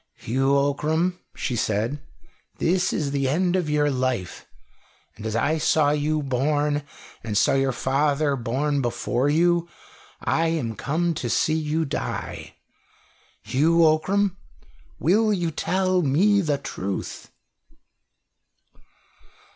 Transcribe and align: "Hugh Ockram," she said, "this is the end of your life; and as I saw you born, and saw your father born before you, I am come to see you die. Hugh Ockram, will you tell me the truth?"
"Hugh 0.15 0.57
Ockram," 0.57 1.19
she 1.35 1.55
said, 1.55 2.01
"this 2.57 2.91
is 2.91 3.11
the 3.11 3.29
end 3.29 3.55
of 3.55 3.69
your 3.69 3.91
life; 3.91 4.47
and 5.15 5.27
as 5.27 5.35
I 5.35 5.59
saw 5.59 5.91
you 5.91 6.23
born, 6.23 6.81
and 7.23 7.37
saw 7.37 7.53
your 7.53 7.71
father 7.71 8.35
born 8.35 8.81
before 8.81 9.29
you, 9.29 9.67
I 10.19 10.47
am 10.47 10.73
come 10.75 11.13
to 11.13 11.29
see 11.29 11.53
you 11.53 11.85
die. 11.85 12.55
Hugh 13.43 13.85
Ockram, 13.85 14.37
will 14.97 15.31
you 15.31 15.51
tell 15.51 16.01
me 16.01 16.41
the 16.41 16.57
truth?" 16.57 17.29